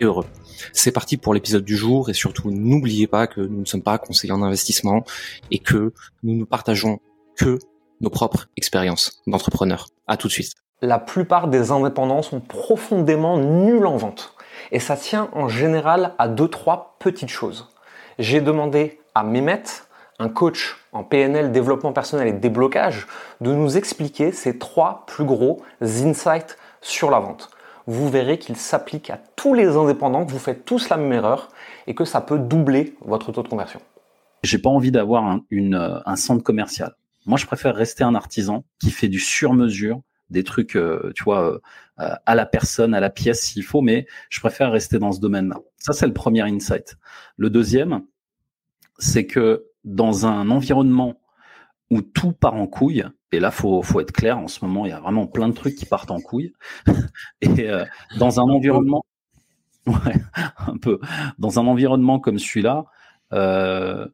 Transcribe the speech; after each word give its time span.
heureux. 0.00 0.26
C'est 0.72 0.92
parti 0.92 1.16
pour 1.16 1.34
l'épisode 1.34 1.64
du 1.64 1.76
jour 1.76 2.10
et 2.10 2.14
surtout 2.14 2.50
n'oubliez 2.50 3.06
pas 3.06 3.26
que 3.26 3.40
nous 3.40 3.60
ne 3.60 3.64
sommes 3.64 3.82
pas 3.82 3.98
conseillers 3.98 4.32
en 4.32 4.42
investissement 4.42 5.04
et 5.50 5.58
que 5.58 5.92
nous 6.22 6.34
ne 6.34 6.44
partageons 6.44 7.00
que 7.36 7.58
nos 8.00 8.10
propres 8.10 8.46
expériences 8.56 9.22
d'entrepreneurs. 9.26 9.88
À 10.06 10.16
tout 10.16 10.28
de 10.28 10.32
suite. 10.32 10.52
La 10.82 10.98
plupart 10.98 11.48
des 11.48 11.70
indépendants 11.70 12.22
sont 12.22 12.40
profondément 12.40 13.38
nuls 13.38 13.86
en 13.86 13.96
vente. 13.96 14.34
Et 14.70 14.80
ça 14.80 14.96
tient 14.96 15.30
en 15.32 15.48
général 15.48 16.14
à 16.18 16.28
deux, 16.28 16.48
trois 16.48 16.96
petites 16.98 17.30
choses. 17.30 17.68
J'ai 18.18 18.40
demandé 18.40 19.00
à 19.14 19.22
Mehmet, 19.24 19.62
un 20.18 20.28
coach 20.28 20.76
en 20.92 21.02
PNL, 21.02 21.52
développement 21.52 21.92
personnel 21.92 22.28
et 22.28 22.32
déblocage, 22.32 23.06
de 23.40 23.52
nous 23.52 23.76
expliquer 23.76 24.32
ces 24.32 24.58
trois 24.58 25.04
plus 25.06 25.24
gros 25.24 25.62
insights 25.80 26.56
sur 26.80 27.10
la 27.10 27.18
vente 27.18 27.50
vous 27.86 28.08
verrez 28.08 28.38
qu'il 28.38 28.56
s'applique 28.56 29.10
à 29.10 29.18
tous 29.44 29.52
les 29.52 29.76
indépendants, 29.76 30.24
que 30.24 30.32
vous 30.32 30.38
faites 30.38 30.64
tous 30.64 30.88
la 30.88 30.96
même 30.96 31.12
erreur 31.12 31.50
et 31.86 31.94
que 31.94 32.06
ça 32.06 32.22
peut 32.22 32.38
doubler 32.38 32.96
votre 33.02 33.30
taux 33.30 33.42
de 33.42 33.48
conversion. 33.48 33.78
J'ai 34.42 34.56
pas 34.56 34.70
envie 34.70 34.90
d'avoir 34.90 35.26
un, 35.26 35.42
euh, 35.52 36.00
un 36.06 36.16
centre 36.16 36.42
commercial. 36.42 36.94
Moi, 37.26 37.36
je 37.36 37.44
préfère 37.44 37.74
rester 37.74 38.04
un 38.04 38.14
artisan 38.14 38.64
qui 38.80 38.90
fait 38.90 39.08
du 39.08 39.18
sur-mesure, 39.18 40.00
des 40.30 40.44
trucs, 40.44 40.76
euh, 40.76 41.12
tu 41.14 41.24
vois, 41.24 41.60
euh, 41.98 42.14
à 42.24 42.34
la 42.34 42.46
personne, 42.46 42.94
à 42.94 43.00
la 43.00 43.10
pièce 43.10 43.42
s'il 43.42 43.64
faut, 43.64 43.82
mais 43.82 44.06
je 44.30 44.40
préfère 44.40 44.72
rester 44.72 44.98
dans 44.98 45.12
ce 45.12 45.20
domaine-là. 45.20 45.58
Ça, 45.76 45.92
c'est 45.92 46.06
le 46.06 46.14
premier 46.14 46.40
insight. 46.40 46.96
Le 47.36 47.50
deuxième, 47.50 48.00
c'est 48.98 49.26
que 49.26 49.66
dans 49.84 50.24
un 50.24 50.48
environnement 50.48 51.20
où 51.90 52.00
tout 52.00 52.32
part 52.32 52.54
en 52.54 52.66
couille, 52.66 53.04
et 53.30 53.40
là, 53.40 53.50
faut, 53.50 53.82
faut 53.82 54.00
être 54.00 54.12
clair, 54.12 54.38
en 54.38 54.48
ce 54.48 54.64
moment, 54.64 54.86
il 54.86 54.88
y 54.88 54.92
a 54.92 55.00
vraiment 55.00 55.26
plein 55.26 55.48
de 55.50 55.54
trucs 55.54 55.74
qui 55.74 55.84
partent 55.84 56.12
en 56.12 56.22
couille. 56.22 56.54
et 57.42 57.68
dans 58.16 58.40
un 58.40 58.44
environnement, 58.44 59.04
un 60.66 60.76
peu, 60.78 60.98
dans 61.38 61.58
un 61.58 61.66
environnement 61.66 62.18
comme 62.18 62.38
celui-là, 62.38 62.86
euh, 63.32 64.06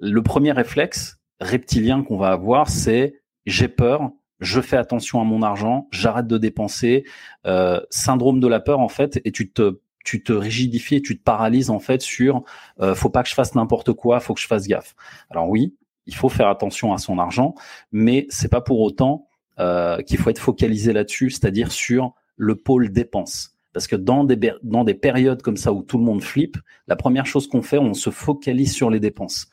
le 0.00 0.22
premier 0.22 0.52
réflexe 0.52 1.18
reptilien 1.40 2.02
qu'on 2.02 2.16
va 2.16 2.28
avoir, 2.28 2.68
c'est 2.68 3.20
j'ai 3.44 3.68
peur, 3.68 4.10
je 4.40 4.60
fais 4.60 4.76
attention 4.76 5.20
à 5.20 5.24
mon 5.24 5.42
argent, 5.42 5.88
j'arrête 5.90 6.26
de 6.26 6.38
dépenser, 6.38 7.04
euh, 7.46 7.80
syndrome 7.90 8.40
de 8.40 8.46
la 8.46 8.60
peur 8.60 8.80
en 8.80 8.88
fait, 8.88 9.20
et 9.24 9.32
tu 9.32 9.50
te 9.50 9.80
tu 10.04 10.22
te 10.22 10.32
rigidifies, 10.32 11.02
tu 11.02 11.18
te 11.18 11.22
paralyses 11.24 11.68
en 11.68 11.80
fait 11.80 12.00
sur 12.00 12.44
euh, 12.80 12.94
faut 12.94 13.10
pas 13.10 13.24
que 13.24 13.28
je 13.28 13.34
fasse 13.34 13.56
n'importe 13.56 13.92
quoi, 13.92 14.20
faut 14.20 14.34
que 14.34 14.40
je 14.40 14.46
fasse 14.46 14.68
gaffe. 14.68 14.94
Alors 15.30 15.48
oui, 15.48 15.74
il 16.06 16.14
faut 16.14 16.28
faire 16.28 16.48
attention 16.48 16.92
à 16.92 16.98
son 16.98 17.18
argent, 17.18 17.54
mais 17.90 18.26
c'est 18.30 18.50
pas 18.50 18.60
pour 18.60 18.80
autant 18.80 19.26
euh, 19.58 20.00
qu'il 20.02 20.18
faut 20.18 20.30
être 20.30 20.38
focalisé 20.38 20.92
là-dessus, 20.92 21.30
c'est-à-dire 21.30 21.72
sur 21.72 22.14
le 22.36 22.54
pôle 22.54 22.92
dépenses. 22.92 23.55
Parce 23.76 23.88
que 23.88 23.96
dans 23.96 24.24
des, 24.24 24.38
dans 24.62 24.84
des 24.84 24.94
périodes 24.94 25.42
comme 25.42 25.58
ça 25.58 25.70
où 25.70 25.82
tout 25.82 25.98
le 25.98 26.04
monde 26.04 26.22
flippe, 26.22 26.56
la 26.88 26.96
première 26.96 27.26
chose 27.26 27.46
qu'on 27.46 27.60
fait, 27.60 27.76
on 27.76 27.92
se 27.92 28.08
focalise 28.08 28.72
sur 28.72 28.88
les 28.88 29.00
dépenses. 29.00 29.48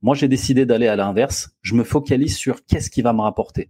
Moi, 0.00 0.14
j'ai 0.14 0.28
décidé 0.28 0.64
d'aller 0.64 0.86
à 0.86 0.96
l'inverse. 0.96 1.50
Je 1.60 1.74
me 1.74 1.84
focalise 1.84 2.38
sur 2.38 2.64
qu'est-ce 2.64 2.88
qui 2.88 3.02
va 3.02 3.12
me 3.12 3.20
rapporter. 3.20 3.68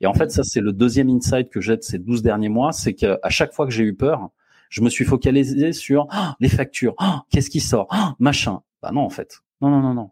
Et 0.00 0.06
en 0.06 0.14
fait, 0.14 0.30
ça, 0.30 0.44
c'est 0.44 0.60
le 0.60 0.72
deuxième 0.72 1.10
insight 1.10 1.50
que 1.50 1.60
j'ai 1.60 1.76
de 1.76 1.82
ces 1.82 1.98
12 1.98 2.22
derniers 2.22 2.48
mois, 2.48 2.70
c'est 2.70 2.94
qu'à 2.94 3.18
chaque 3.28 3.52
fois 3.52 3.66
que 3.66 3.72
j'ai 3.72 3.82
eu 3.82 3.96
peur, 3.96 4.28
je 4.68 4.82
me 4.82 4.88
suis 4.88 5.04
focalisé 5.04 5.72
sur 5.72 6.06
oh, 6.12 6.26
les 6.38 6.48
factures, 6.48 6.94
oh, 7.00 7.18
qu'est-ce 7.32 7.50
qui 7.50 7.58
sort, 7.58 7.88
oh, 7.92 8.14
machin. 8.20 8.60
Bah 8.80 8.92
non, 8.92 9.00
en 9.00 9.10
fait. 9.10 9.40
Non, 9.60 9.70
non, 9.70 9.80
non, 9.80 9.94
non. 9.94 10.10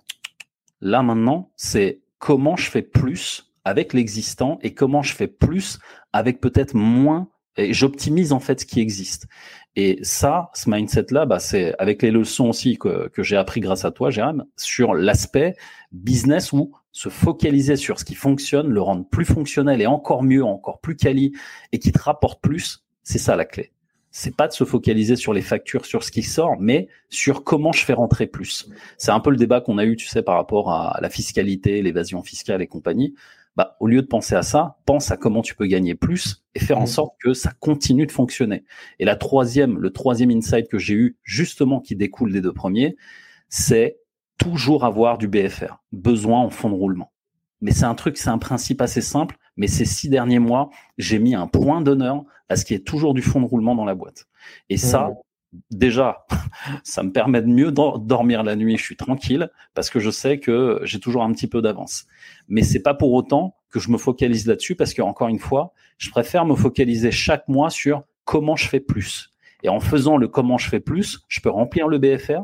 Là 0.80 1.04
maintenant, 1.04 1.52
c'est 1.54 2.00
comment 2.18 2.56
je 2.56 2.68
fais 2.68 2.82
plus 2.82 3.52
avec 3.64 3.92
l'existant 3.92 4.58
et 4.62 4.74
comment 4.74 5.02
je 5.02 5.14
fais 5.14 5.28
plus 5.28 5.78
avec 6.12 6.40
peut-être 6.40 6.74
moins 6.74 7.28
et 7.58 7.72
j'optimise 7.72 8.32
en 8.32 8.40
fait 8.40 8.60
ce 8.60 8.66
qui 8.66 8.80
existe. 8.80 9.26
Et 9.76 9.98
ça, 10.02 10.50
ce 10.54 10.70
mindset-là, 10.70 11.26
bah, 11.26 11.38
c'est 11.38 11.74
avec 11.78 12.02
les 12.02 12.10
leçons 12.10 12.48
aussi 12.48 12.78
que, 12.78 13.08
que 13.08 13.22
j'ai 13.22 13.36
appris 13.36 13.60
grâce 13.60 13.84
à 13.84 13.90
toi, 13.90 14.10
Jérôme, 14.10 14.44
sur 14.56 14.94
l'aspect 14.94 15.54
business 15.92 16.52
où 16.52 16.72
se 16.90 17.08
focaliser 17.08 17.76
sur 17.76 18.00
ce 18.00 18.04
qui 18.04 18.14
fonctionne, 18.14 18.68
le 18.68 18.80
rendre 18.80 19.06
plus 19.08 19.24
fonctionnel 19.24 19.80
et 19.80 19.86
encore 19.86 20.22
mieux, 20.22 20.44
encore 20.44 20.80
plus 20.80 20.96
quali 20.96 21.32
et 21.72 21.78
qui 21.78 21.92
te 21.92 22.00
rapporte 22.00 22.40
plus, 22.40 22.84
c'est 23.02 23.18
ça 23.18 23.36
la 23.36 23.44
clé 23.44 23.72
c'est 24.10 24.34
pas 24.34 24.48
de 24.48 24.52
se 24.52 24.64
focaliser 24.64 25.16
sur 25.16 25.32
les 25.32 25.42
factures, 25.42 25.84
sur 25.84 26.02
ce 26.02 26.10
qui 26.10 26.22
sort, 26.22 26.56
mais 26.58 26.88
sur 27.08 27.44
comment 27.44 27.72
je 27.72 27.84
fais 27.84 27.92
rentrer 27.92 28.26
plus. 28.26 28.68
C'est 28.96 29.10
un 29.10 29.20
peu 29.20 29.30
le 29.30 29.36
débat 29.36 29.60
qu'on 29.60 29.78
a 29.78 29.84
eu, 29.84 29.96
tu 29.96 30.06
sais, 30.06 30.22
par 30.22 30.36
rapport 30.36 30.72
à 30.72 30.98
la 31.00 31.10
fiscalité, 31.10 31.82
l'évasion 31.82 32.22
fiscale 32.22 32.62
et 32.62 32.66
compagnie. 32.66 33.14
Bah, 33.58 33.76
au 33.80 33.88
lieu 33.88 34.02
de 34.02 34.06
penser 34.06 34.36
à 34.36 34.42
ça, 34.42 34.78
pense 34.86 35.10
à 35.10 35.16
comment 35.16 35.42
tu 35.42 35.56
peux 35.56 35.66
gagner 35.66 35.96
plus 35.96 36.44
et 36.54 36.60
faire 36.60 36.78
en 36.78 36.84
mmh. 36.84 36.86
sorte 36.86 37.16
que 37.20 37.34
ça 37.34 37.50
continue 37.58 38.06
de 38.06 38.12
fonctionner. 38.12 38.62
Et 39.00 39.04
la 39.04 39.16
troisième, 39.16 39.78
le 39.78 39.90
troisième 39.90 40.30
insight 40.30 40.68
que 40.68 40.78
j'ai 40.78 40.94
eu, 40.94 41.18
justement, 41.24 41.80
qui 41.80 41.96
découle 41.96 42.32
des 42.32 42.40
deux 42.40 42.52
premiers, 42.52 42.96
c'est 43.48 43.98
toujours 44.38 44.84
avoir 44.84 45.18
du 45.18 45.26
BFR, 45.26 45.82
besoin 45.90 46.38
en 46.38 46.50
fonds 46.50 46.70
de 46.70 46.76
roulement. 46.76 47.10
Mais 47.60 47.72
c'est 47.72 47.84
un 47.84 47.96
truc, 47.96 48.16
c'est 48.16 48.30
un 48.30 48.38
principe 48.38 48.80
assez 48.80 49.00
simple, 49.00 49.36
mais 49.56 49.66
ces 49.66 49.84
six 49.84 50.08
derniers 50.08 50.38
mois, 50.38 50.70
j'ai 50.96 51.18
mis 51.18 51.34
un 51.34 51.48
point 51.48 51.80
d'honneur 51.80 52.22
à 52.48 52.54
ce 52.54 52.64
qui 52.64 52.74
est 52.74 52.86
toujours 52.86 53.12
du 53.12 53.22
fond 53.22 53.40
de 53.40 53.46
roulement 53.46 53.74
dans 53.74 53.84
la 53.84 53.96
boîte. 53.96 54.26
Et 54.70 54.76
ça, 54.76 55.10
déjà, 55.70 56.26
ça 56.84 57.02
me 57.02 57.12
permet 57.12 57.42
de 57.42 57.46
mieux 57.46 57.72
dormir 57.72 58.42
la 58.42 58.56
nuit. 58.56 58.76
Je 58.76 58.82
suis 58.82 58.96
tranquille 58.96 59.50
parce 59.74 59.90
que 59.90 59.98
je 59.98 60.10
sais 60.10 60.38
que 60.38 60.80
j'ai 60.84 61.00
toujours 61.00 61.22
un 61.22 61.32
petit 61.32 61.46
peu 61.46 61.62
d'avance. 61.62 62.06
Mais 62.48 62.62
c'est 62.62 62.82
pas 62.82 62.94
pour 62.94 63.12
autant 63.12 63.56
que 63.70 63.80
je 63.80 63.90
me 63.90 63.98
focalise 63.98 64.46
là-dessus 64.46 64.76
parce 64.76 64.94
que 64.94 65.02
encore 65.02 65.28
une 65.28 65.38
fois, 65.38 65.72
je 65.98 66.10
préfère 66.10 66.44
me 66.44 66.54
focaliser 66.54 67.10
chaque 67.10 67.48
mois 67.48 67.70
sur 67.70 68.04
comment 68.24 68.56
je 68.56 68.68
fais 68.68 68.80
plus. 68.80 69.32
Et 69.62 69.68
en 69.68 69.80
faisant 69.80 70.16
le 70.16 70.28
comment 70.28 70.58
je 70.58 70.68
fais 70.68 70.80
plus, 70.80 71.24
je 71.28 71.40
peux 71.40 71.50
remplir 71.50 71.88
le 71.88 71.98
BFR 71.98 72.42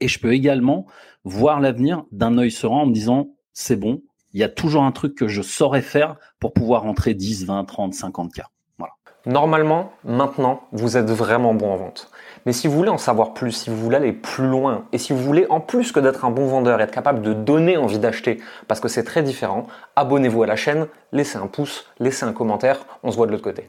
et 0.00 0.08
je 0.08 0.18
peux 0.18 0.32
également 0.32 0.86
voir 1.24 1.60
l'avenir 1.60 2.04
d'un 2.12 2.36
œil 2.38 2.50
serein 2.50 2.82
en 2.82 2.86
me 2.86 2.92
disant 2.92 3.30
c'est 3.52 3.76
bon, 3.76 4.02
il 4.32 4.40
y 4.40 4.44
a 4.44 4.48
toujours 4.48 4.82
un 4.82 4.92
truc 4.92 5.14
que 5.14 5.28
je 5.28 5.40
saurais 5.40 5.82
faire 5.82 6.16
pour 6.40 6.52
pouvoir 6.52 6.82
rentrer 6.82 7.14
10, 7.14 7.46
20, 7.46 7.64
30, 7.64 7.94
50 7.94 8.32
k. 8.34 8.42
Normalement, 9.26 9.90
maintenant, 10.04 10.62
vous 10.70 10.96
êtes 10.96 11.10
vraiment 11.10 11.52
bon 11.52 11.72
en 11.72 11.76
vente. 11.76 12.12
Mais 12.46 12.52
si 12.52 12.68
vous 12.68 12.76
voulez 12.76 12.90
en 12.90 12.96
savoir 12.96 13.34
plus, 13.34 13.50
si 13.50 13.70
vous 13.70 13.76
voulez 13.76 13.96
aller 13.96 14.12
plus 14.12 14.46
loin, 14.46 14.84
et 14.92 14.98
si 14.98 15.12
vous 15.12 15.18
voulez, 15.18 15.46
en 15.50 15.58
plus 15.58 15.90
que 15.90 15.98
d'être 15.98 16.24
un 16.24 16.30
bon 16.30 16.46
vendeur, 16.46 16.80
être 16.80 16.92
capable 16.92 17.22
de 17.22 17.32
donner 17.32 17.76
envie 17.76 17.98
d'acheter, 17.98 18.40
parce 18.68 18.78
que 18.78 18.86
c'est 18.86 19.02
très 19.02 19.24
différent, 19.24 19.66
abonnez-vous 19.96 20.44
à 20.44 20.46
la 20.46 20.54
chaîne, 20.54 20.86
laissez 21.10 21.38
un 21.38 21.48
pouce, 21.48 21.90
laissez 21.98 22.24
un 22.24 22.32
commentaire, 22.32 22.78
on 23.02 23.10
se 23.10 23.16
voit 23.16 23.26
de 23.26 23.32
l'autre 23.32 23.42
côté. 23.42 23.68